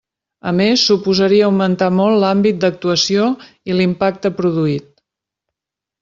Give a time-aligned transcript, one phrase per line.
[0.51, 3.27] A més, suposaria augmentar molt l'àmbit d'actuació
[3.73, 4.89] i l'impacte produït.